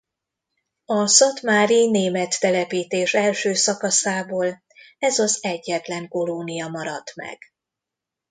A 0.85 1.07
szatmári 1.07 1.89
német 1.89 2.39
telepítés 2.39 3.13
első 3.13 3.53
szakaszából 3.53 4.63
ez 4.99 5.19
az 5.19 5.37
egyetlen 5.41 6.07
kolónia 6.07 6.67
maradt 6.67 7.15
meg. 7.15 7.37